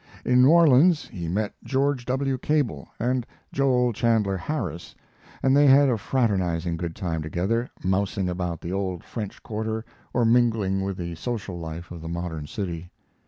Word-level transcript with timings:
In 0.25 0.41
New 0.41 0.49
Orleans 0.49 1.05
he 1.09 1.27
met 1.27 1.53
George 1.63 2.07
W. 2.07 2.39
Cable 2.39 2.89
and 2.99 3.23
Joel 3.53 3.93
Chandler 3.93 4.35
Harris, 4.35 4.95
and 5.43 5.55
they 5.55 5.67
had 5.67 5.89
a 5.89 5.97
fraternizing 5.99 6.75
good 6.75 6.95
time 6.95 7.21
together, 7.21 7.69
mousing 7.83 8.27
about 8.27 8.61
the 8.61 8.73
old 8.73 9.03
French 9.03 9.43
Quarter 9.43 9.85
or 10.11 10.25
mingling 10.25 10.81
with 10.81 10.97
the 10.97 11.13
social 11.13 11.59
life 11.59 11.91
of 11.91 12.01
the 12.01 12.09
modern 12.09 12.47
city. 12.47 12.89